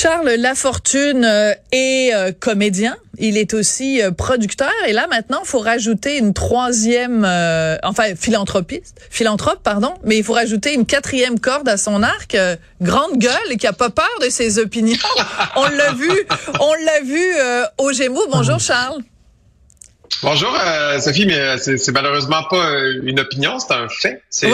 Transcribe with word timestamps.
Charles 0.00 0.30
Lafortune 0.38 1.24
euh, 1.24 1.52
est 1.72 2.14
euh, 2.14 2.30
comédien. 2.30 2.96
Il 3.18 3.36
est 3.36 3.52
aussi 3.52 4.00
euh, 4.00 4.12
producteur. 4.12 4.70
Et 4.86 4.92
là, 4.92 5.08
maintenant, 5.08 5.40
il 5.42 5.48
faut 5.48 5.58
rajouter 5.58 6.18
une 6.18 6.34
troisième, 6.34 7.24
enfin, 7.82 8.14
philanthropiste, 8.14 9.00
philanthrope, 9.10 9.60
pardon, 9.64 9.94
mais 10.04 10.16
il 10.16 10.22
faut 10.22 10.34
rajouter 10.34 10.72
une 10.72 10.86
quatrième 10.86 11.40
corde 11.40 11.68
à 11.68 11.76
son 11.76 12.04
arc. 12.04 12.36
grande 12.80 13.18
gueule 13.18 13.50
et 13.50 13.56
qui 13.56 13.66
a 13.66 13.72
pas 13.72 13.90
peur 13.90 14.08
de 14.22 14.28
ses 14.28 14.60
opinions. 14.60 14.96
on 15.56 15.66
l'a 15.66 15.92
vu, 15.92 16.12
on 16.60 16.74
l'a 16.74 17.00
vu 17.00 17.24
au 17.78 17.92
Gémeaux. 17.92 18.26
Bonjour, 18.30 18.60
Charles. 18.60 19.02
Bonjour 20.22 20.56
Sophie, 21.00 21.26
mais 21.26 21.58
c'est 21.58 21.92
malheureusement 21.92 22.44
pas 22.48 22.70
une 23.02 23.18
opinion, 23.18 23.58
c'est 23.58 23.74
un 23.74 23.88
fait. 23.88 24.22
C'est 24.30 24.48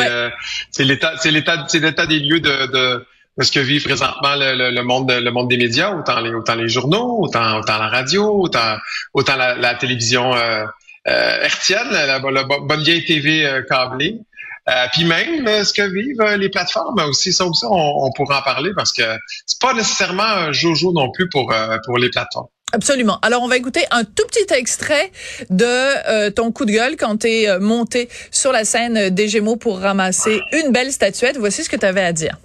l'état, 0.84 1.12
c'est 1.20 1.30
l'état, 1.30 1.66
c'est 1.68 1.80
l'état 1.80 2.06
des 2.06 2.18
lieux 2.18 2.40
de, 2.40 2.66
de 2.72 3.06
ce 3.42 3.50
que 3.50 3.60
vit 3.60 3.80
présentement 3.80 4.36
le, 4.36 4.82
monde 4.82 5.10
le 5.10 5.30
monde 5.30 5.48
des 5.48 5.56
médias, 5.56 5.94
autant 5.94 6.20
les 6.20 6.32
autant 6.32 6.54
les 6.54 6.68
journaux, 6.68 7.18
autant 7.20 7.58
autant 7.58 7.78
la 7.78 7.88
radio, 7.88 8.42
autant 8.42 8.76
autant 9.12 9.36
la, 9.36 9.74
télévision 9.74 10.34
euh, 10.34 10.64
euh, 11.08 11.42
hertienne, 11.42 11.90
la, 11.90 12.18
bonne 12.20 12.82
vieille 12.82 13.04
TV 13.04 13.44
euh, 13.44 13.62
câblée? 13.62 14.20
Euh, 14.66 14.86
puis 14.94 15.04
même 15.04 15.46
ce 15.62 15.74
que 15.74 15.82
vivent 15.82 16.38
les 16.38 16.48
plateformes 16.48 16.98
aussi, 17.00 17.34
ça 17.34 17.44
aussi, 17.44 17.66
on, 17.66 18.06
on 18.06 18.10
pourra 18.12 18.38
en 18.38 18.42
parler 18.42 18.70
parce 18.74 18.92
que 18.92 19.02
c'est 19.44 19.60
pas 19.60 19.74
nécessairement 19.74 20.22
un 20.22 20.52
jojo 20.52 20.92
non 20.92 21.10
plus 21.10 21.28
pour 21.28 21.52
pour 21.84 21.98
les 21.98 22.08
plateformes. 22.08 22.46
Absolument. 22.72 23.18
Alors, 23.22 23.42
on 23.42 23.48
va 23.48 23.56
écouter 23.56 23.84
un 23.90 24.04
tout 24.04 24.24
petit 24.26 24.52
extrait 24.54 25.12
de 25.50 26.30
ton 26.30 26.50
coup 26.50 26.64
de 26.64 26.72
gueule 26.72 26.96
quand 26.96 27.18
tu 27.18 27.28
es 27.28 27.58
monté 27.58 28.08
sur 28.30 28.52
la 28.52 28.64
scène 28.64 29.10
des 29.10 29.28
Gémeaux 29.28 29.56
pour 29.56 29.80
ramasser 29.80 30.40
une 30.52 30.72
belle 30.72 30.92
statuette. 30.92 31.36
Voici 31.36 31.62
ce 31.62 31.68
que 31.68 31.76
tu 31.76 31.86
avais 31.86 32.02
à 32.02 32.12
dire 32.12 32.38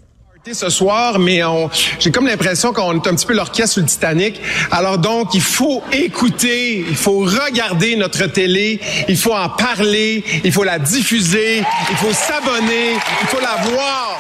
ce 0.46 0.70
soir, 0.70 1.20
mais 1.20 1.42
j'ai 2.00 2.12
comme 2.12 2.26
l'impression 2.26 2.74
qu'on 2.74 2.94
est 2.94 3.08
un 3.08 3.16
petit 3.16 3.26
peu 3.26 3.34
l'orchestre 3.34 3.74
sur 3.74 3.82
le 3.82 3.88
Titanic. 3.88 4.42
Alors 4.72 4.98
donc, 4.98 5.34
il 5.34 5.42
faut 5.42 5.84
écouter, 5.92 6.86
il 6.88 6.96
faut 6.96 7.20
regarder 7.20 7.96
notre 7.96 8.26
télé, 8.28 8.80
il 9.08 9.18
faut 9.18 9.34
en 9.34 9.50
parler, 9.50 10.24
il 10.44 10.52
faut 10.52 10.64
la 10.64 10.80
diffuser, 10.80 11.64
il 11.90 11.98
faut 11.98 12.14
s'abonner, 12.14 12.94
il 13.22 13.28
faut 13.28 13.42
la 13.42 13.62
voir. 13.70 14.20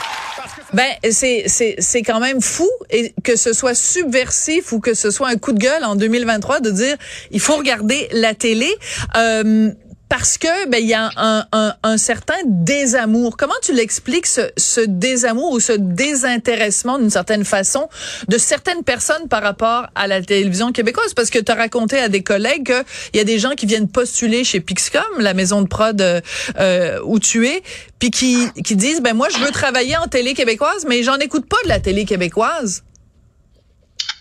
Ben 0.71 0.91
c'est 1.09 1.45
c'est 1.47 1.75
c'est 1.79 2.03
quand 2.03 2.19
même 2.19 2.41
fou 2.41 2.69
et 2.91 3.11
que 3.23 3.35
ce 3.35 3.53
soit 3.53 3.73
subversif 3.73 4.71
ou 4.71 4.79
que 4.79 4.93
ce 4.93 5.09
soit 5.09 5.29
un 5.29 5.37
coup 5.37 5.51
de 5.51 5.57
gueule 5.57 5.83
en 5.83 5.95
2023 5.95 6.59
de 6.59 6.69
dire 6.69 6.95
il 7.31 7.39
faut 7.39 7.55
regarder 7.55 8.07
la 8.11 8.35
télé. 8.35 8.69
Euh, 9.17 9.71
parce 10.09 10.39
que 10.39 10.67
ben 10.67 10.79
il 10.79 10.87
y 10.87 10.95
a 10.95 11.11
un, 11.15 11.45
un, 11.51 11.75
un, 11.83 11.97
certain 11.97 12.35
désamour. 12.45 13.37
Comment 13.37 13.53
tu 13.61 13.73
l'expliques 13.73 14.25
ce, 14.25 14.41
ce, 14.57 14.81
désamour 14.81 15.51
ou 15.51 15.59
ce 15.59 15.73
désintéressement 15.73 16.97
d'une 16.97 17.11
certaine 17.11 17.45
façon 17.45 17.87
de 18.27 18.37
certaines 18.39 18.83
personnes 18.83 19.27
par 19.29 19.43
rapport 19.43 19.87
à 19.93 20.07
la 20.07 20.21
télévision 20.21 20.71
québécoise? 20.71 21.13
Parce 21.13 21.29
que 21.29 21.37
tu 21.37 21.51
as 21.51 21.55
raconté 21.55 21.99
à 21.99 22.09
des 22.09 22.23
collègues 22.23 22.73
qu'il 23.11 23.17
y 23.17 23.19
a 23.19 23.23
des 23.23 23.37
gens 23.37 23.51
qui 23.51 23.67
viennent 23.67 23.87
postuler 23.87 24.43
chez 24.43 24.59
Pixcom, 24.59 25.01
la 25.19 25.35
maison 25.35 25.61
de 25.61 25.67
prod 25.67 26.01
euh, 26.01 26.99
où 27.05 27.19
tu 27.19 27.47
es, 27.47 27.61
puis 27.99 28.09
qui 28.09 28.51
qui 28.63 28.75
disent 28.75 29.01
ben 29.01 29.15
moi 29.15 29.27
je 29.29 29.37
veux 29.37 29.51
travailler 29.51 29.95
en 29.97 30.07
télé 30.07 30.33
québécoise, 30.33 30.85
mais 30.87 31.03
j'en 31.03 31.17
écoute 31.17 31.47
pas 31.47 31.61
de 31.63 31.69
la 31.69 31.79
télé 31.79 32.05
québécoise. 32.05 32.83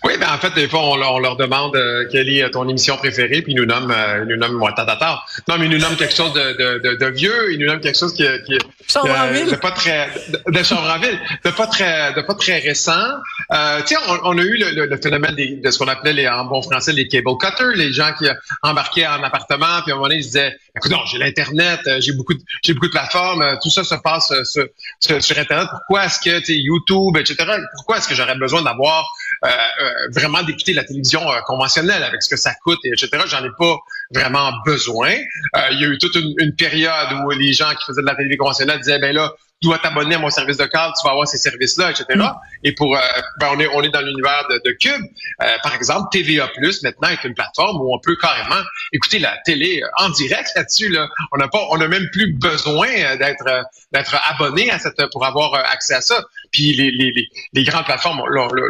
Oui, 0.05 0.13
ben 0.17 0.27
en 0.33 0.37
fait, 0.37 0.53
des 0.55 0.69
fois, 0.69 0.81
on, 0.81 0.95
leur 0.95 1.35
demande 1.35 1.75
euh, 1.75 2.05
quelle 2.09 2.29
est 2.29 2.49
ton 2.51 2.67
émission 2.69 2.95
préférée, 2.95 3.41
puis 3.41 3.51
ils 3.51 3.55
nous 3.55 3.65
nomment, 3.65 3.91
euh, 3.91 4.23
ils 4.23 4.29
nous 4.29 4.37
nomment, 4.37 4.57
moi, 4.57 4.71
tata, 4.71 4.97
Non, 5.47 5.57
mais 5.57 5.65
ils 5.65 5.71
nous 5.71 5.77
nomment 5.77 5.97
quelque 5.97 6.15
chose 6.15 6.31
de, 6.33 6.79
de, 6.79 6.95
de, 6.95 7.05
vieux, 7.07 7.51
ils 7.51 7.59
nous 7.59 7.67
nomment 7.67 7.81
quelque 7.81 7.97
chose 7.97 8.13
qui, 8.13 8.23
qui, 8.45 8.53
de 8.53 9.55
pas 9.55 9.71
très, 9.71 10.09
de, 10.29 10.51
de 10.51 10.63
Chambre-en-Ville, 10.63 11.19
de 11.43 11.49
pas 11.51 11.67
très, 11.67 12.13
de 12.13 12.21
pas 12.21 12.33
très 12.35 12.59
récent. 12.59 12.91
Euh, 13.51 13.81
tu 13.81 13.95
sais, 13.95 14.01
on, 14.07 14.19
on, 14.23 14.37
a 14.37 14.41
eu 14.41 14.57
le, 14.57 14.85
le, 14.85 14.97
phénomène 14.97 15.35
des, 15.35 15.55
de 15.55 15.69
ce 15.69 15.77
qu'on 15.77 15.87
appelait 15.89 16.13
les, 16.13 16.27
en 16.29 16.45
bon 16.45 16.61
français 16.61 16.93
les 16.93 17.07
cable 17.07 17.37
cutters, 17.37 17.75
les 17.75 17.91
gens 17.91 18.13
qui 18.17 18.25
embarquaient 18.63 19.07
en 19.07 19.21
appartement, 19.21 19.81
puis 19.83 19.91
à 19.91 19.95
un 19.95 19.97
moment 19.97 20.07
donné, 20.07 20.15
ils 20.15 20.23
disaient, 20.23 20.57
écoute, 20.77 20.91
non, 20.91 21.05
j'ai 21.11 21.17
l'internet, 21.17 21.81
euh, 21.87 21.99
j'ai 21.99 22.13
beaucoup, 22.13 22.33
de, 22.33 22.41
j'ai 22.63 22.73
beaucoup 22.73 22.87
de 22.87 22.91
plateformes, 22.91 23.57
tout 23.61 23.69
ça 23.69 23.83
se 23.83 23.95
passe 23.95 24.31
sur, 24.45 24.65
sur, 25.01 25.21
sur 25.21 25.37
internet. 25.37 25.67
Pourquoi 25.71 26.05
est-ce 26.05 26.19
que, 26.19 26.39
tu 26.39 26.53
YouTube, 26.53 27.17
etc. 27.17 27.35
Pourquoi 27.75 27.97
est-ce 27.97 28.07
que 28.07 28.15
j'aurais 28.15 28.35
besoin 28.35 28.61
d'avoir 28.61 29.09
euh, 29.45 29.47
euh, 29.81 29.88
vraiment 30.11 30.43
d'écouter 30.43 30.73
la 30.73 30.83
télévision 30.83 31.21
euh, 31.31 31.39
conventionnelle 31.45 32.03
avec 32.03 32.21
ce 32.23 32.29
que 32.29 32.37
ça 32.37 32.53
coûte, 32.63 32.79
et 32.83 32.89
etc. 32.89 33.23
J'en 33.27 33.43
ai 33.43 33.49
pas 33.57 33.77
vraiment 34.11 34.51
besoin. 34.65 35.13
il 35.71 35.79
y 35.79 35.85
a 35.85 35.87
eu 35.87 35.97
toute 35.97 36.15
une, 36.15 36.53
période 36.55 37.13
où 37.25 37.29
les 37.31 37.53
gens 37.53 37.69
qui 37.71 37.85
faisaient 37.85 38.01
de 38.01 38.05
la 38.05 38.15
télévision 38.15 38.43
conventionnelle 38.43 38.79
disaient, 38.79 38.99
ben 38.99 39.15
là, 39.15 39.31
dois 39.61 39.79
t'abonner 39.79 40.15
à 40.15 40.19
mon 40.19 40.29
service 40.29 40.57
de 40.57 40.65
câble, 40.65 40.93
tu 40.99 41.05
vas 41.05 41.11
avoir 41.11 41.27
ces 41.27 41.37
services-là, 41.37 41.91
etc. 41.91 42.05
Mm. 42.15 42.29
Et 42.63 42.73
pour, 42.73 42.97
ben 43.39 43.49
on 43.53 43.59
est 43.59 43.67
on 43.67 43.81
est 43.81 43.89
dans 43.89 44.01
l'univers 44.01 44.45
de, 44.49 44.61
de 44.65 44.71
Cube. 44.71 45.05
par 45.63 45.75
exemple, 45.75 46.07
TVA 46.11 46.47
Plus 46.55 46.83
maintenant 46.83 47.09
est 47.09 47.23
une 47.23 47.33
plateforme 47.33 47.81
où 47.81 47.93
on 47.93 47.99
peut 47.99 48.15
carrément 48.15 48.61
écouter 48.93 49.19
la 49.19 49.37
télé 49.45 49.81
en 49.97 50.09
direct 50.09 50.49
là-dessus. 50.55 50.89
Là. 50.89 51.07
On 51.31 51.37
n'a 51.37 51.47
pas, 51.47 51.65
on 51.71 51.77
n'a 51.77 51.87
même 51.87 52.07
plus 52.11 52.33
besoin 52.33 52.87
d'être 53.17 53.65
d'être 53.91 54.15
abonné 54.29 54.69
à 54.71 54.79
cette 54.79 54.99
pour 55.11 55.25
avoir 55.25 55.53
accès 55.55 55.95
à 55.95 56.01
ça. 56.01 56.23
Puis 56.51 56.73
les, 56.73 56.91
les, 56.91 57.11
les, 57.11 57.27
les 57.53 57.63
grandes 57.63 57.85
plateformes, 57.85 58.21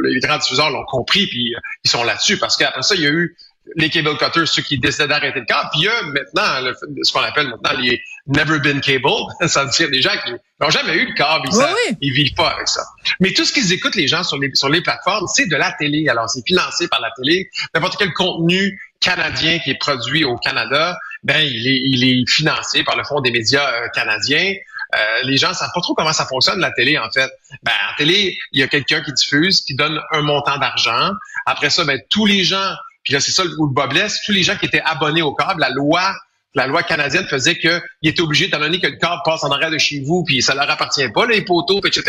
les 0.03 0.19
grands 0.19 0.37
diffuseurs 0.37 0.69
l'ont 0.69 0.85
compris, 0.85 1.27
puis 1.27 1.55
euh, 1.55 1.59
ils 1.83 1.89
sont 1.89 2.03
là-dessus. 2.03 2.37
Parce 2.37 2.57
qu'après 2.57 2.81
ça, 2.81 2.95
il 2.95 3.01
y 3.01 3.07
a 3.07 3.11
eu 3.11 3.35
les 3.75 3.89
cable 3.89 4.17
cutters, 4.17 4.47
ceux 4.47 4.61
qui 4.61 4.79
décidaient 4.79 5.07
d'arrêter 5.07 5.39
le 5.39 5.45
câble. 5.45 5.69
Puis 5.71 5.81
il 5.81 5.85
y 5.85 5.87
a 5.87 6.01
maintenant 6.03 6.73
ce 7.03 7.11
qu'on 7.11 7.21
appelle 7.21 7.47
maintenant 7.47 7.79
les 7.79 8.01
never 8.29 8.59
been 8.59 8.79
cable. 8.81 9.09
ça 9.47 9.65
veut 9.65 9.71
dire 9.71 9.89
des 9.89 10.01
gens 10.01 10.13
qui 10.25 10.33
n'ont 10.61 10.69
jamais 10.69 10.95
eu 10.95 11.07
le 11.07 11.13
câble, 11.13 11.47
ils, 11.51 11.97
ils 12.01 12.13
vivent 12.13 12.33
pas 12.35 12.49
avec 12.49 12.67
ça. 12.67 12.83
Mais 13.19 13.33
tout 13.33 13.43
ce 13.43 13.51
qu'ils 13.51 13.73
écoutent, 13.73 13.95
les 13.95 14.07
gens 14.07 14.23
sur 14.23 14.37
les, 14.37 14.51
sur 14.53 14.69
les 14.69 14.81
plateformes, 14.81 15.27
c'est 15.27 15.47
de 15.47 15.55
la 15.55 15.71
télé. 15.73 16.07
Alors 16.09 16.29
c'est 16.29 16.45
financé 16.45 16.87
par 16.87 17.01
la 17.01 17.09
télé. 17.17 17.49
N'importe 17.73 17.97
quel 17.97 18.13
contenu 18.13 18.79
canadien 18.99 19.59
qui 19.59 19.71
est 19.71 19.79
produit 19.79 20.23
au 20.23 20.37
Canada, 20.37 20.97
ben 21.23 21.39
il 21.39 21.67
est, 21.67 21.81
il 21.85 22.03
est 22.03 22.29
financé 22.29 22.83
par 22.83 22.97
le 22.97 23.03
Fonds 23.03 23.21
des 23.21 23.31
médias 23.31 23.65
euh, 23.71 23.87
canadiens. 23.89 24.53
Euh, 24.95 25.21
les 25.23 25.37
gens 25.37 25.53
savent 25.53 25.69
pas 25.73 25.81
trop 25.81 25.93
comment 25.93 26.13
ça 26.13 26.25
fonctionne 26.25 26.59
la 26.59 26.71
télé 26.71 26.97
en 26.97 27.09
fait. 27.11 27.29
Ben 27.63 27.71
en 27.91 27.95
télé, 27.97 28.37
il 28.51 28.59
y 28.59 28.63
a 28.63 28.67
quelqu'un 28.67 29.01
qui 29.01 29.13
diffuse, 29.13 29.61
qui 29.61 29.75
donne 29.75 29.99
un 30.11 30.21
montant 30.21 30.57
d'argent. 30.57 31.11
Après 31.45 31.69
ça, 31.69 31.85
ben 31.85 31.99
tous 32.09 32.25
les 32.25 32.43
gens, 32.43 32.73
puis 33.03 33.13
là 33.13 33.19
c'est 33.19 33.31
ça 33.31 33.43
où 33.45 33.67
le 33.67 33.87
blesse, 33.87 34.19
tous 34.25 34.31
les 34.31 34.43
gens 34.43 34.57
qui 34.57 34.65
étaient 34.65 34.81
abonnés 34.83 35.21
au 35.21 35.33
câble, 35.33 35.61
la 35.61 35.69
loi 35.69 36.13
la 36.55 36.67
loi 36.67 36.83
canadienne 36.83 37.25
faisait 37.27 37.57
qu'il 37.57 37.81
était 38.03 38.21
obligé, 38.21 38.45
étant 38.45 38.59
donné 38.59 38.79
que 38.79 38.87
le 38.87 38.95
câble 38.95 39.21
passe 39.23 39.43
en 39.43 39.51
arrière 39.51 39.71
de 39.71 39.77
chez 39.77 40.01
vous, 40.01 40.23
puis 40.23 40.41
ça 40.41 40.55
leur 40.55 40.69
appartient 40.69 41.07
pas, 41.09 41.25
les 41.25 41.41
poteaux, 41.43 41.81
etc., 41.85 42.03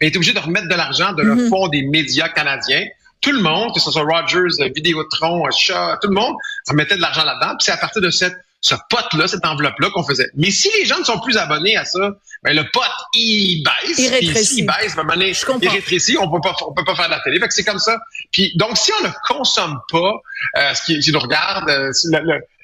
mais 0.00 0.06
il 0.06 0.08
était 0.08 0.18
obligé 0.18 0.32
de 0.32 0.38
remettre 0.38 0.68
de 0.68 0.74
l'argent 0.74 1.12
de 1.12 1.22
le 1.22 1.34
mhm. 1.34 1.48
fonds 1.48 1.68
des 1.68 1.82
médias 1.82 2.28
canadiens. 2.28 2.84
Tout 3.22 3.32
le 3.32 3.40
monde, 3.40 3.72
que 3.74 3.80
ce 3.80 3.90
soit 3.90 4.02
Rogers, 4.02 4.70
Vidéotron, 4.74 5.50
Shaw, 5.50 5.96
tout 6.02 6.08
le 6.08 6.14
monde 6.14 6.34
remettait 6.68 6.96
de 6.96 7.00
l'argent 7.00 7.24
là-dedans. 7.24 7.54
Puis 7.58 7.66
c'est 7.66 7.72
à 7.72 7.78
partir 7.78 8.02
de 8.02 8.10
cette 8.10 8.34
ce 8.66 8.74
pote-là, 8.90 9.28
cette 9.28 9.44
enveloppe-là 9.44 9.90
qu'on 9.90 10.02
faisait. 10.02 10.28
Mais 10.34 10.50
si 10.50 10.68
les 10.78 10.86
gens 10.86 10.98
ne 10.98 11.04
sont 11.04 11.20
plus 11.20 11.36
abonnés 11.36 11.76
à 11.76 11.84
ça, 11.84 12.10
ben 12.42 12.56
le 12.56 12.64
pote, 12.72 12.82
il 13.14 13.62
baisse. 13.62 13.98
Il 13.98 14.08
rétrécit. 14.08 14.60
il 14.60 14.66
baisse, 14.66 14.96
ben, 14.96 15.04
il 15.62 15.68
rétrécit, 15.68 16.16
on 16.18 16.28
peut 16.30 16.40
pas, 16.42 16.54
on 16.66 16.72
peut 16.72 16.84
pas 16.84 16.96
faire 16.96 17.06
de 17.06 17.12
la 17.12 17.20
télé. 17.20 17.38
Fait 17.38 17.46
que 17.46 17.54
c'est 17.54 17.64
comme 17.64 17.78
ça. 17.78 17.98
Puis, 18.32 18.52
donc, 18.56 18.76
si 18.76 18.90
on 19.00 19.06
ne 19.06 19.12
consomme 19.28 19.78
pas 19.90 20.20
euh, 20.56 20.74
ce 20.74 20.82
qui, 20.84 21.02
si 21.02 21.14
on 21.14 21.20
regarde 21.20 21.70
euh, 21.70 21.92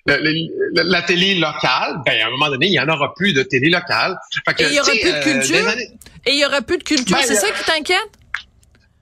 la 0.07 1.03
télé 1.03 1.35
locale, 1.35 2.01
ben, 2.05 2.21
à 2.23 2.27
un 2.27 2.31
moment 2.31 2.49
donné, 2.49 2.67
il 2.67 2.73
y 2.73 2.81
en 2.81 2.89
aura 2.89 3.15
plus 3.15 3.33
de 3.33 3.43
télé 3.43 3.71
locale. 3.71 4.17
Fait 4.47 4.55
que, 4.55 4.63
Et 4.63 4.67
il 4.67 4.75
y 4.75 4.81
aura 4.81 4.91
plus 4.91 5.13
de 5.13 5.17
euh, 5.17 5.23
culture? 5.23 5.69
Et 6.27 6.33
il 6.33 6.39
y 6.39 6.45
aura 6.45 6.63
plus 6.63 6.79
de 6.79 6.83
culture. 6.83 7.17
Ben, 7.17 7.25
c'est 7.25 7.35
ça 7.35 7.51
qui 7.51 7.65
t'inquiète? 7.65 7.99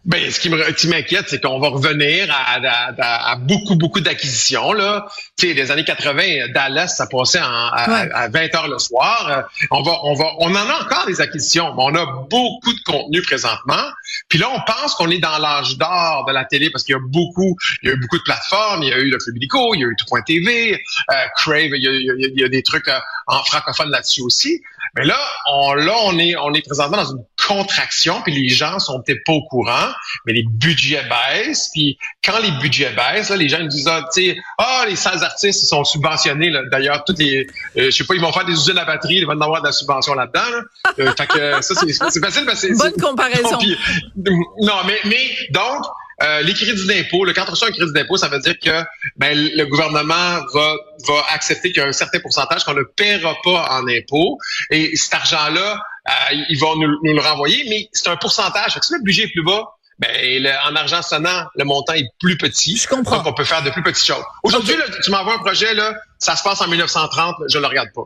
Ben, 0.06 0.30
ce 0.30 0.40
qui 0.40 0.88
m'inquiète, 0.88 1.26
c'est 1.28 1.42
qu'on 1.42 1.58
va 1.58 1.68
revenir 1.68 2.26
à, 2.30 3.36
beaucoup, 3.36 3.76
beaucoup 3.76 4.00
d'acquisitions. 4.00 4.72
Là. 4.72 5.06
Tu 5.36 5.48
sais, 5.48 5.54
les 5.54 5.70
années 5.70 5.84
80, 5.84 6.48
Dallas, 6.54 6.88
ça 6.88 7.06
passait 7.06 7.40
à, 7.42 8.28
20 8.32 8.54
heures 8.54 8.68
le 8.68 8.78
soir. 8.78 9.28
Euh, 9.28 9.64
on 9.70 9.82
va, 9.82 9.92
on 10.04 10.14
va, 10.14 10.24
on 10.38 10.50
en 10.50 10.68
a 10.70 10.82
encore 10.82 11.04
des 11.06 11.20
acquisitions, 11.20 11.74
mais 11.74 11.82
on 11.82 11.94
a 11.94 12.06
beaucoup 12.30 12.72
de 12.72 12.82
contenu 12.86 13.20
présentement. 13.20 13.90
Puis 14.30 14.38
là, 14.38 14.48
on 14.50 14.60
pense 14.60 14.94
qu'on 14.94 15.10
est 15.10 15.18
dans 15.18 15.36
l'âge 15.36 15.76
d'or 15.76 16.24
de 16.26 16.32
la 16.32 16.46
télé 16.46 16.70
parce 16.70 16.82
qu'il 16.84 16.94
y 16.94 16.96
a 16.96 17.02
beaucoup, 17.02 17.56
il 17.82 17.90
y 17.90 17.92
a 17.92 17.94
eu 17.94 18.00
beaucoup 18.00 18.18
de 18.18 18.22
plateformes. 18.22 18.82
Il 18.82 18.88
y 18.88 18.92
a 18.92 18.98
eu 18.98 19.10
le 19.10 19.18
Club 19.18 19.36
il 19.38 19.80
y 19.80 19.84
a 19.84 19.86
eu 19.86 19.96
Tout.tv, 19.96 20.82
euh, 21.10 21.14
Crave, 21.36 21.70
il 21.74 21.82
y, 21.82 21.88
a, 21.88 22.14
il 22.16 22.40
y, 22.40 22.44
a, 22.44 22.48
des 22.48 22.62
trucs 22.62 22.88
euh, 22.88 22.98
en 23.26 23.42
francophone 23.44 23.90
là-dessus 23.90 24.22
aussi. 24.22 24.62
Mais 24.96 25.04
là, 25.04 25.18
on, 25.52 25.74
là, 25.74 25.94
on 26.04 26.18
est, 26.18 26.36
on 26.36 26.52
est 26.54 26.66
présentement 26.66 26.96
dans 26.96 27.10
une 27.10 27.24
contraction, 27.50 28.22
puis 28.22 28.32
les 28.32 28.48
gens 28.48 28.78
sont 28.78 29.02
peut-être 29.02 29.24
pas 29.24 29.32
au 29.32 29.42
courant, 29.42 29.88
mais 30.24 30.32
les 30.32 30.44
budgets 30.44 31.02
baissent, 31.02 31.68
puis 31.72 31.98
quand 32.24 32.38
les 32.38 32.50
budgets 32.52 32.92
baissent, 32.92 33.30
là, 33.30 33.36
les 33.36 33.48
gens 33.48 33.62
disent 33.64 33.88
ah, 33.88 34.04
tu 34.14 34.22
sais, 34.22 34.36
ah, 34.58 34.84
les 34.88 34.96
salles 34.96 35.22
artistes 35.24 35.66
sont 35.66 35.84
subventionnés. 35.84 36.52
D'ailleurs, 36.70 37.02
toutes 37.04 37.18
les, 37.18 37.46
euh, 37.76 37.86
je 37.86 37.90
sais 37.90 38.04
pas, 38.04 38.14
ils 38.14 38.20
vont 38.20 38.32
faire 38.32 38.44
des 38.44 38.52
usines 38.52 38.78
à 38.78 38.84
batterie, 38.84 39.16
ils 39.16 39.26
vont 39.26 39.40
avoir 39.40 39.62
de 39.62 39.66
la 39.66 39.72
subvention 39.72 40.14
là-dedans. 40.14 40.48
Là. 40.50 40.92
Euh, 41.00 41.12
fait 41.16 41.26
que 41.26 41.62
ça, 41.62 41.74
c'est 41.74 42.20
facile, 42.20 42.48
c'est 42.54 42.78
bonne 42.78 43.00
comparaison. 43.00 43.58
non, 44.16 44.76
mais, 44.86 44.98
mais 45.04 45.36
donc 45.50 45.84
euh, 46.22 46.42
les 46.42 46.52
crédits 46.52 46.86
d'impôt, 46.86 47.24
le 47.24 47.32
quand 47.32 47.44
on 47.48 47.52
reçoit 47.52 47.68
un 47.68 47.72
crédit 47.72 47.92
d'impôt, 47.92 48.16
ça 48.16 48.28
veut 48.28 48.40
dire 48.40 48.58
que 48.62 48.84
ben, 49.16 49.36
le 49.36 49.64
gouvernement 49.64 50.38
va, 50.52 50.74
va 51.08 51.24
accepter 51.32 51.72
qu'il 51.72 51.82
y 51.82 51.84
a 51.84 51.88
un 51.88 51.92
certain 51.92 52.20
pourcentage 52.20 52.64
qu'on 52.64 52.74
ne 52.74 52.82
paiera 52.82 53.34
pas 53.42 53.68
en 53.70 53.88
impôt. 53.88 54.38
Et 54.70 54.96
cet 54.96 55.14
argent-là, 55.14 55.80
euh, 56.08 56.12
ils 56.48 56.58
vont 56.58 56.76
nous, 56.76 56.98
nous, 57.02 57.14
le 57.14 57.20
renvoyer, 57.20 57.64
mais 57.68 57.88
c'est 57.92 58.08
un 58.08 58.16
pourcentage. 58.16 58.78
si 58.80 58.92
le 58.92 59.02
budget 59.02 59.24
est 59.24 59.32
plus 59.32 59.44
bas, 59.44 59.64
ben, 59.98 60.48
en 60.66 60.74
argent 60.76 61.02
sonnant, 61.02 61.44
le 61.56 61.64
montant 61.64 61.92
est 61.92 62.08
plus 62.18 62.38
petit. 62.38 62.76
Je 62.76 62.88
comprends. 62.88 63.18
Donc, 63.18 63.26
on 63.26 63.32
peut 63.34 63.44
faire 63.44 63.62
de 63.62 63.70
plus 63.70 63.82
petites 63.82 64.06
choses. 64.06 64.24
Aujourd'hui, 64.42 64.74
tu 65.04 65.10
m'envoies 65.10 65.34
un 65.34 65.38
projet, 65.38 65.74
là, 65.74 65.94
ça 66.18 66.36
se 66.36 66.42
passe 66.42 66.62
en 66.62 66.68
1930, 66.68 67.36
je 67.48 67.58
ne 67.58 67.62
le 67.62 67.68
regarde 67.68 67.90
pas. 67.94 68.04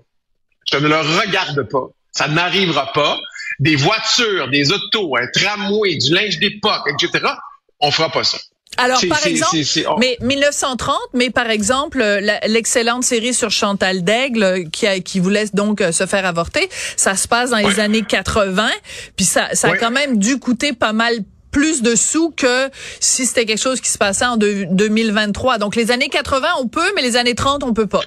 Je 0.73 0.79
ne 0.79 0.89
le 0.89 0.99
regarde 0.99 1.69
pas. 1.71 1.87
Ça 2.11 2.27
n'arrivera 2.27 2.93
pas. 2.93 3.19
Des 3.61 3.77
voitures, 3.77 4.49
des 4.49 4.73
autos, 4.73 5.17
un 5.17 5.29
tramway, 5.29 5.97
du 5.97 6.13
linge 6.13 6.39
d'époque, 6.41 6.89
etc. 6.89 7.33
On 7.79 7.93
fera 7.93 8.11
pas 8.11 8.25
ça. 8.25 8.39
Alors, 8.77 9.01
par 9.09 9.25
exemple, 9.27 9.57
mais 9.99 10.19
1930, 10.21 10.97
mais 11.13 11.31
par 11.31 11.49
exemple, 11.49 12.05
l'excellente 12.47 13.05
série 13.05 13.35
sur 13.35 13.51
Chantal 13.51 14.03
Daigle 14.03 14.69
qui, 14.73 14.87
a, 14.87 14.99
qui 15.01 15.21
voulait 15.21 15.47
donc 15.53 15.81
euh, 15.81 15.93
se 15.93 16.07
faire 16.07 16.27
avorter, 16.27 16.69
ça 16.97 17.15
se 17.15 17.29
passe 17.29 17.51
dans 17.51 17.59
les 17.59 17.79
années 17.79 18.03
80, 18.03 18.69
puis 19.17 19.25
ça, 19.25 19.49
ça 19.53 19.69
a 19.69 19.77
quand 19.77 19.91
même 19.93 20.19
dû 20.19 20.39
coûter 20.39 20.73
pas 20.73 20.93
mal 20.93 21.19
plus 21.51 21.83
de 21.83 21.95
sous 21.95 22.31
que 22.31 22.69
si 22.99 23.27
c'était 23.27 23.47
quelque 23.47 23.63
chose 23.63 23.81
qui 23.81 23.89
se 23.89 23.99
passait 23.99 24.25
en 24.27 24.37
2023. 24.37 25.59
Donc 25.59 25.77
les 25.77 25.93
années 25.93 26.09
80, 26.09 26.49
on 26.59 26.67
peut, 26.67 26.93
mais 26.97 27.03
les 27.03 27.17
années 27.17 27.37
30, 27.37 27.63
on 27.63 27.73
peut 27.73 27.87
pas. 27.87 28.03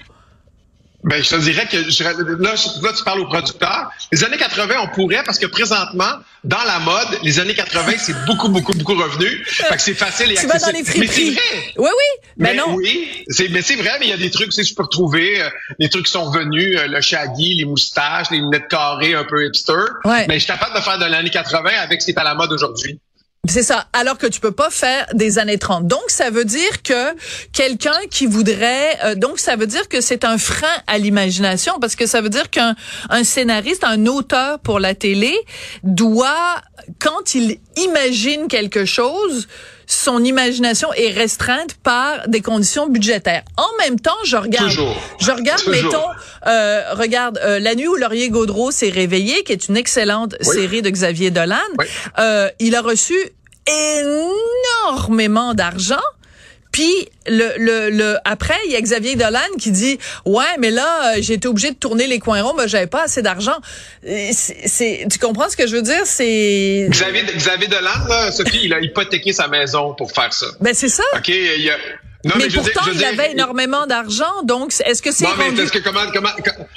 Ben, 1.08 1.24
je 1.24 1.30
te 1.30 1.36
dirais 1.38 1.66
que 1.72 1.90
je, 1.90 2.04
là, 2.04 2.12
là, 2.12 2.94
tu 2.94 3.04
parles 3.06 3.22
aux 3.22 3.28
producteurs. 3.28 3.90
Les 4.12 4.26
années 4.26 4.38
80, 4.38 4.76
on 4.84 4.88
pourrait 4.90 5.24
parce 5.24 5.40
que 5.40 5.46
présentement, 5.46 6.20
dans 6.44 6.64
la 6.66 6.80
mode, 6.80 7.08
les 7.24 7.40
années 7.40 7.56
80, 7.56 7.94
c'est 7.98 8.26
beaucoup, 8.26 8.50
beaucoup, 8.50 8.74
beaucoup 8.74 8.94
revenu. 8.94 9.42
Fait 9.46 9.76
que 9.76 9.82
c'est 9.82 9.94
facile 9.94 10.32
et 10.32 10.38
accessible. 10.38 10.54
Vas 10.54 10.66
dans 10.66 10.78
les 10.78 11.00
mais 11.00 11.08
c'est 11.08 11.32
vrai. 11.32 11.74
Oui, 11.78 11.90
oui. 11.90 12.30
Mais, 12.36 12.56
non. 12.56 12.76
Oui, 12.76 13.24
c'est, 13.30 13.48
mais 13.50 13.62
c'est 13.62 13.78
vrai, 13.78 13.92
mais 14.00 14.08
il 14.08 14.10
y 14.10 14.14
a 14.14 14.18
des 14.18 14.30
trucs, 14.30 14.52
que 14.52 14.62
je 14.62 14.76
peux 14.76 14.84
retrouver, 14.84 15.42
euh, 15.42 15.50
des 15.80 15.88
trucs 15.88 16.08
qui 16.08 16.12
sont 16.12 16.26
revenus, 16.26 16.78
euh, 16.78 16.88
le 16.88 17.00
shaggy, 17.00 17.56
les 17.56 17.66
moustaches, 17.66 18.30
les 18.30 18.40
lunettes 18.40 18.68
carrées 18.68 19.16
un 19.16 19.24
peu 19.24 19.46
hipster. 19.46 19.74
Ouais. 20.04 20.26
Mais 20.28 20.36
je 20.36 20.40
suis 20.40 20.48
capable 20.48 20.76
de 20.76 20.82
faire 20.82 21.00
de 21.00 21.06
l'année 21.06 21.30
80 21.30 21.70
avec 21.84 22.02
ce 22.02 22.08
qui 22.08 22.12
est 22.12 22.20
à 22.20 22.26
la 22.26 22.36
mode 22.36 22.52
aujourd'hui. 22.52 23.00
C'est 23.50 23.64
ça. 23.64 23.88
Alors 23.94 24.18
que 24.18 24.28
tu 24.28 24.40
peux 24.40 24.52
pas 24.52 24.70
faire 24.70 25.08
des 25.14 25.40
années 25.40 25.58
30. 25.58 25.88
Donc, 25.88 26.04
ça 26.08 26.30
veut 26.30 26.46
dire 26.46 26.84
que 26.84 27.16
quelqu'un 27.54 27.98
qui 28.10 28.26
voudrait, 28.26 28.98
euh, 29.04 29.16
donc 29.16 29.40
ça 29.40 29.56
veut 29.56 29.68
dire 29.68 29.88
que 29.88 30.02
c'est 30.02 30.24
un 30.24 30.38
frein 30.38 30.68
à 30.88 30.98
l'imagination 30.98 31.80
parce 31.80 31.96
que 31.96 32.06
ça 32.06 32.22
veut 32.22 32.30
dire 32.30 32.50
qu'un 32.50 32.76
un 33.10 33.24
scénariste, 33.24 33.84
un 33.84 34.06
auteur 34.06 34.60
pour 34.60 34.80
la 34.80 34.96
télé 34.96 35.36
doit, 35.84 36.62
quand 37.00 37.36
il 37.36 37.60
imagine 37.78 38.48
quelque 38.48 38.86
chose, 38.86 39.48
son 39.88 40.24
imagination 40.24 40.92
est 40.94 41.12
restreinte 41.12 41.76
par 41.82 42.28
des 42.28 42.42
conditions 42.42 42.88
budgétaires. 42.90 43.44
En 43.56 43.70
même 43.82 44.00
temps, 44.00 44.18
je 44.26 44.36
regarde, 44.36 44.70
je 44.70 45.32
regarde, 45.32 45.62
mettons, 45.68 46.10
euh, 46.46 46.94
regarde 46.94 47.40
euh, 47.44 47.60
La 47.60 47.74
nuit 47.74 47.88
où 47.88 47.96
Laurier 47.96 48.30
Gaudreau 48.30 48.72
s'est 48.72 48.90
réveillé, 48.90 49.44
qui 49.44 49.54
est 49.54 49.70
une 49.70 49.78
excellente 49.78 50.36
série 50.42 50.82
de 50.82 50.90
Xavier 50.90 51.32
Dolan. 51.32 51.56
Euh, 52.20 52.50
il 52.60 52.76
a 52.76 52.82
reçu 52.82 53.16
énormément 53.68 55.54
d'argent. 55.54 56.02
Puis 56.72 57.10
le, 57.26 57.54
le, 57.58 57.90
le 57.90 58.18
après, 58.24 58.58
il 58.68 58.72
y 58.72 58.76
a 58.76 58.82
Xavier 58.82 59.16
Dolan 59.16 59.40
qui 59.58 59.72
dit 59.72 59.98
ouais, 60.26 60.44
mais 60.60 60.70
là 60.70 61.16
euh, 61.16 61.22
j'ai 61.22 61.34
été 61.34 61.48
obligé 61.48 61.72
de 61.72 61.76
tourner 61.76 62.08
les 62.08 62.20
coins 62.20 62.44
ronds, 62.44 62.54
mais 62.56 62.68
j'avais 62.68 62.88
pas 62.88 63.04
assez 63.04 63.22
d'argent. 63.22 63.56
C'est, 64.04 65.08
tu 65.10 65.18
comprends 65.18 65.50
ce 65.50 65.58
que 65.58 65.66
je 65.66 65.76
veux 65.76 65.82
dire? 65.82 66.06
C'est 66.06 66.88
Xavier 66.90 67.24
Xavier 67.36 67.68
Dolan 67.68 67.90
là, 68.08 68.32
Sophie, 68.32 68.60
il 68.64 68.74
a 68.74 68.80
hypothéqué 68.80 69.34
sa 69.34 69.48
maison 69.48 69.96
pour 69.96 70.12
faire 70.12 70.34
ça. 70.34 70.48
Ben 70.60 70.74
c'est 70.74 70.90
ça. 70.90 71.04
Ok, 71.16 71.30
il 71.30 71.62
y 71.64 71.72
a 72.30 72.38
mais, 72.38 72.48
pourtant, 72.48 72.82
il 72.94 73.04
avait 73.04 73.32
énormément 73.32 73.86
d'argent, 73.86 74.44
donc 74.44 74.74
est-ce 74.86 75.02
que 75.02 75.12
c'est 75.12 75.26
Non, 75.26 75.32
mais 75.38 75.62
est-ce 75.62 75.72
que 75.72 75.80
comment, 75.80 76.02
comment, 76.14 76.30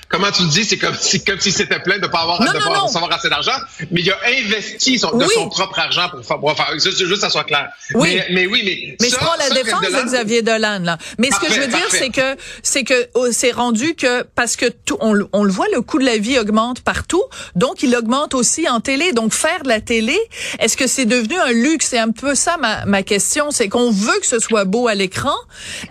comment 0.09 0.31
tu 0.31 0.43
le 0.43 0.49
dis, 0.49 0.65
c'est 0.65 0.79
comme 0.79 0.95
si, 0.95 1.23
comme 1.25 1.41
si 1.41 1.53
c'était 1.53 1.81
plein 1.81 1.99
de 1.99 2.07
pas 2.07 2.21
avoir, 2.21 2.41
de 2.41 2.47
pas 2.47 2.99
avoir 2.99 3.13
assez 3.13 3.29
d'argent, 3.29 3.59
mais 3.91 4.01
il 4.01 4.11
a 4.11 4.17
investi 4.27 4.99
son, 4.99 5.17
de 5.17 5.25
son 5.27 5.49
propre 5.49 5.79
argent 5.79 6.09
pour 6.11 6.25
faire, 6.25 6.39
pour 6.39 6.57
faire 6.57 6.73
juste, 6.75 7.05
juste 7.05 7.21
ça 7.21 7.31
soit 7.31 7.45
clair. 7.45 7.69
Oui. 7.95 8.17
Mais, 8.17 8.27
mais 8.31 8.47
oui, 8.47 8.63
mais. 8.65 8.97
Mais 9.01 9.09
je 9.09 9.17
prends 9.17 9.37
la 9.37 9.51
défense 9.51 9.83
de 9.83 10.05
Xavier 10.05 10.43
Dolan, 10.43 10.81
là. 10.81 10.99
Mais 11.19 11.31
ce 11.31 11.41
que 11.41 11.53
je 11.53 11.61
veux 11.61 11.67
dire, 11.67 11.89
c'est 11.91 12.11
que, 12.11 12.37
c'est 12.63 12.85
que, 12.85 13.09
oh, 13.15 13.29
c'est 13.33 13.53
rendu 13.53 13.95
que, 13.95 14.23
parce 14.35 14.57
que 14.57 14.67
tout, 14.67 14.97
on, 15.01 15.15
on 15.33 15.45
le 15.45 15.53
voit, 15.53 15.67
le 15.73 15.81
coût 15.83 15.99
de 15.99 16.05
la 16.05 16.19
vie 16.19 16.39
augmente 16.39 16.81
partout, 16.81 17.23
donc 17.55 17.83
il 17.83 17.95
augmente 17.97 18.35
aussi 18.35 18.69
en 18.69 18.81
télé. 18.81 19.13
Donc 19.13 19.33
faire 19.33 19.63
de 19.63 19.69
la 19.69 19.81
télé, 19.81 20.19
est-ce 20.59 20.77
que 20.77 20.87
c'est 20.87 21.05
devenu 21.05 21.39
un 21.39 21.53
luxe? 21.53 21.89
C'est 21.91 21.99
un 21.99 22.11
peu 22.11 22.35
ça 22.35 22.57
ma, 22.59 22.85
ma 22.87 23.03
question, 23.03 23.51
c'est 23.51 23.69
qu'on 23.69 23.91
veut 23.91 24.19
que 24.21 24.27
ce 24.27 24.39
soit 24.39 24.65
beau 24.65 24.89
à 24.89 24.95
l'écran. 24.95 25.35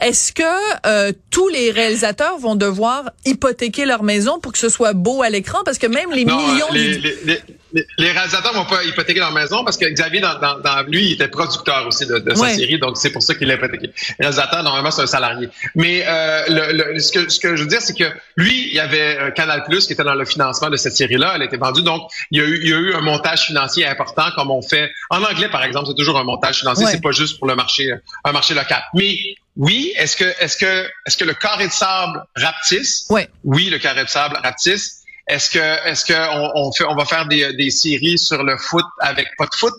Est-ce 0.01 0.31
que 0.31 0.43
euh, 0.85 1.11
tous 1.31 1.47
les 1.47 1.71
réalisateurs 1.71 2.37
vont 2.37 2.55
devoir 2.55 3.11
hypothéquer 3.25 3.85
leur 3.85 4.03
maison 4.03 4.39
pour 4.39 4.51
que 4.51 4.57
ce 4.57 4.69
soit 4.69 4.93
beau 4.93 5.21
à 5.21 5.29
l'écran? 5.29 5.59
Parce 5.65 5.77
que 5.77 5.87
même 5.87 6.11
les 6.11 6.25
millions... 6.25 6.71
Les, 6.71 6.97
les, 6.97 7.17
les, 7.25 7.39
les, 7.74 8.12
réalisateurs 8.12 8.54
vont 8.54 8.66
pas 8.66 8.83
hypothéquer 8.83 9.19
leur 9.19 9.31
maison 9.31 9.63
parce 9.63 9.77
que 9.77 9.86
Xavier, 9.86 10.21
dans, 10.21 10.39
dans, 10.39 10.60
dans 10.60 10.83
lui, 10.88 11.07
il 11.07 11.12
était 11.13 11.27
producteur 11.27 11.86
aussi 11.88 12.06
de, 12.06 12.19
de 12.19 12.36
sa 12.36 12.50
série, 12.50 12.80
donc 12.80 12.98
c'est 12.98 13.12
pour 13.12 13.21
ça 13.21 13.36
qu'il 13.36 13.50
a 13.51 13.56
hypothéqué. 13.56 13.88
Le 13.88 14.25
réalisateur, 14.25 14.63
normalement, 14.63 14.92
c'est 14.92 15.01
un 15.01 15.07
salarié. 15.07 15.50
Mais 15.75 16.04
euh, 16.07 16.44
le, 16.50 17.00
ce, 17.00 17.12
que, 17.12 17.30
ce 17.30 17.39
que 17.39 17.56
je 17.56 17.63
veux 17.63 17.69
dire, 17.69 17.81
c'est 17.81 17.98
que 17.98 18.12
lui, 18.36 18.68
il 18.69 18.74
y 18.74 18.80
avait 18.80 19.18
un 19.19 19.31
Canal 19.31 19.63
Plus 19.63 19.86
qui 19.86 19.94
était 19.94 20.04
dans 20.04 20.16
le 20.16 20.25
financement 20.25 20.69
de 20.69 20.77
cette 20.77 20.95
série-là. 20.95 21.33
Elle 21.36 21.42
a 21.44 21.45
été 21.45 21.57
vendue, 21.57 21.83
donc 21.83 22.10
il 22.31 22.39
y 22.39 22.42
a 22.42 22.45
eu, 22.45 22.60
il 22.62 22.69
y 22.69 22.74
a 22.74 22.77
eu 22.77 22.94
un 22.94 23.01
montage 23.01 23.45
financier 23.45 23.86
important, 23.86 24.31
comme 24.36 24.51
on 24.51 24.62
fait 24.62 24.92
en 25.10 25.24
anglais, 25.24 25.50
par 25.50 25.63
exemple. 25.63 25.88
C'est 25.88 25.95
toujours 25.95 26.18
un 26.18 26.24
montage 26.24 26.60
financier. 26.60 26.88
C'est 26.88 27.01
pas 27.01 27.12
juste 27.12 27.39
pour 27.39 27.48
le 27.48 27.56
marché, 27.56 27.94
un 28.24 28.31
marché 28.31 28.54
local. 28.54 28.83
Mais 28.94 29.18
oui, 29.60 29.92
est-ce 29.98 30.16
que 30.16 30.24
est-ce 30.39 30.57
que 30.57 30.89
est-ce 31.06 31.18
que 31.18 31.25
le 31.25 31.33
carré 31.33 31.68
de 31.68 31.71
sable 31.71 32.24
rapetisse? 32.36 33.06
Oui. 33.10 33.21
Oui, 33.44 33.69
le 33.69 33.77
carré 33.77 34.06
de 34.06 34.10
sable 34.10 34.38
rapetisse. 34.42 34.98
Est-ce 35.29 35.51
que 35.51 35.87
est-ce 35.87 36.03
que 36.05 36.13
on, 36.13 36.51
on, 36.55 36.71
fait 36.71 36.85
on 36.85 36.95
va 36.95 37.05
faire 37.05 37.27
des, 37.27 37.53
des 37.53 37.69
séries 37.69 38.17
sur 38.17 38.43
le 38.43 38.57
foot 38.57 38.85
avec 38.99 39.27
pas 39.37 39.45
de 39.45 39.55
foot? 39.55 39.75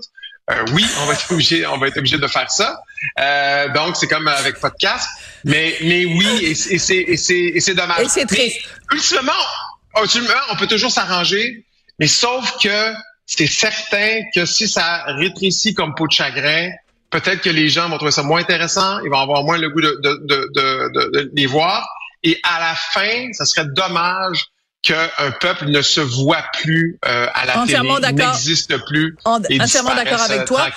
Euh, 0.51 0.65
oui, 0.73 0.87
on 1.01 1.07
va 1.07 1.15
être 1.15 1.27
obligé, 1.33 1.67
on 1.67 1.77
va 1.77 1.89
être 1.89 1.99
obligé 1.99 2.19
de 2.19 2.27
faire 2.27 2.51
ça. 2.51 2.81
Euh, 3.19 3.69
donc 3.73 3.97
c'est 3.97 4.07
comme 4.07 4.29
avec 4.29 4.61
podcast, 4.61 5.09
mais 5.45 5.77
mais 5.83 6.05
oui, 6.05 6.27
et, 6.43 6.55
c'est 6.55 6.97
et 6.97 7.17
c'est 7.17 7.35
et 7.35 7.61
c'est 7.61 7.75
dommage. 7.75 8.01
Et 8.01 8.09
c'est 8.09 8.27
triste. 8.27 8.61
ultimement, 8.93 9.33
ultimement, 10.01 10.41
on 10.51 10.57
peut 10.57 10.67
toujours 10.69 10.93
s'arranger, 10.93 11.65
mais 11.99 12.07
sauf 12.07 12.57
que 12.63 12.95
c'est 13.27 13.47
certain 13.47 14.21
que 14.35 14.45
si 14.45 14.69
ça 14.69 15.05
rétrécit 15.07 15.75
comme 15.75 15.95
peau 15.95 16.07
de 16.07 16.13
chagrin, 16.13 16.71
peut-être 17.11 17.41
que 17.41 17.51
les 17.51 17.69
gens 17.69 17.89
vont 17.89 17.97
trouver 17.97 18.13
ça 18.13 18.23
moins 18.23 18.41
intéressant, 18.41 18.99
ils 19.01 19.11
vont 19.11 19.19
avoir 19.19 19.45
moins 19.45 19.59
le 19.59 19.69
goût 19.71 19.81
de, 19.81 20.01
de, 20.03 20.21
de, 20.25 21.11
de, 21.13 21.31
les 21.35 21.47
voir. 21.47 21.89
Et 22.23 22.39
à 22.43 22.61
la 22.61 22.75
fin, 22.75 23.33
ça 23.33 23.47
serait 23.47 23.67
dommage 23.67 24.47
qu'un 24.83 25.31
peuple 25.41 25.67
ne 25.67 25.83
se 25.83 26.01
voit 26.01 26.43
plus 26.55 26.99
euh, 27.05 27.27
à 27.35 27.45
la 27.45 27.59
entièrement 27.59 28.01
télé, 28.01 28.15
n'existe 28.15 28.77
plus 28.87 29.15
et 29.51 29.61
entièrement 29.61 29.95
d'accord 29.95 30.23
avec 30.23 30.47
toi. 30.47 30.69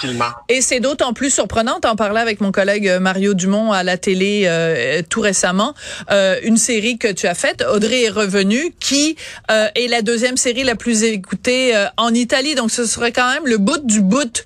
Et 0.50 0.62
c'est 0.62 0.82
d'autant 0.82 1.14
plus 1.14 1.34
surprenant. 1.34 1.80
En 1.86 1.96
parlais 1.96 2.20
avec 2.20 2.42
mon 2.42 2.52
collègue 2.52 2.88
euh, 2.88 3.00
Mario 3.00 3.34
Dumont 3.34 3.72
à 3.72 3.84
la 3.84 3.98
télé 3.98 4.44
euh, 4.46 5.02
tout 5.10 5.22
récemment. 5.22 5.74
Euh, 6.12 6.38
une 6.44 6.58
série 6.58 6.98
que 6.98 7.12
tu 7.12 7.28
as 7.28 7.36
faite, 7.36 7.64
Audrey 7.74 8.04
est 8.04 8.10
revenue, 8.10 8.74
qui 8.80 9.16
euh, 9.50 9.68
est 9.76 9.88
la 9.88 10.02
deuxième 10.02 10.36
série 10.36 10.64
la 10.64 10.76
plus 10.76 11.04
écoutée 11.04 11.74
en 11.98 12.14
Italie. 12.14 12.56
Donc 12.56 12.72
ce 12.72 12.86
serait 12.86 13.14
quand 13.14 13.32
même 13.32 13.48
le 13.48 13.58
bout 13.58 13.86
du 13.86 14.02
bout 14.02 14.44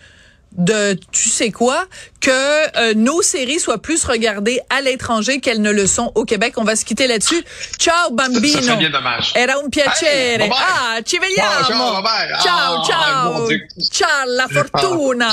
de 0.58 1.00
tu 1.12 1.30
sais 1.30 1.52
quoi 1.52 1.86
que 2.20 2.32
euh, 2.32 2.94
nos 2.96 3.22
séries 3.22 3.60
soient 3.60 3.82
plus 3.82 4.04
regardées 4.04 4.60
à 4.70 4.82
l'étranger 4.82 5.40
qu'elles 5.40 5.62
ne 5.62 5.72
le 5.72 5.88
sont 5.88 6.12
au 6.16 6.26
Québec. 6.26 6.54
On 6.58 6.64
va 6.64 6.76
se 6.76 6.84
quitter 6.84 7.08
là-dessus. 7.08 7.44
Ciao 7.78 8.12
bambino. 8.12 8.62
Ça, 8.62 8.76
bien 8.76 8.90
dommage. 8.90 9.32
Era 9.36 9.54
un 9.64 9.70
piacere. 9.70 10.42
Hey, 10.42 10.52
ah, 10.54 10.98
ci 11.06 11.20
vediamo. 11.20 12.02
ciao, 12.42 12.84
ciao, 12.84 12.86
ciao. 12.86 13.50
ciao, 13.92 14.26
la 14.28 14.48
fortuna. 14.48 15.30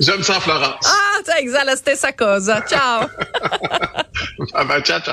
J'aime 0.00 0.22
ça, 0.22 0.40
Florence. 0.40 0.86
Ah, 0.86 1.20
sai, 1.24 1.46
la 1.64 1.76
stessa 1.76 2.12
cosa. 2.12 2.62
Ciao. 2.66 3.08
ciao, 4.82 5.00
ciao. 5.00 5.12